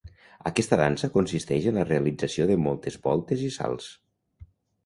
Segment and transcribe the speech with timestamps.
[0.49, 3.93] Aquesta dansa consisteix en la realització de moltes voltes i salts.